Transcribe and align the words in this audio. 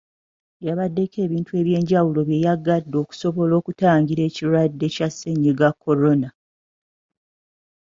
Yabadeko 0.67 1.17
ebintu 1.25 1.51
ebyenjawulo 1.61 2.19
bye 2.27 2.43
yaggadde 2.45 2.95
okusobola 3.03 3.53
okutangira 3.59 4.21
ekirwadde 4.29 4.85
kya 4.95 5.07
ssennyiga 5.11 5.67
Corona. 5.83 6.29